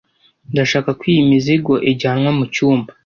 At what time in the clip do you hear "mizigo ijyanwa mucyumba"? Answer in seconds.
1.29-2.91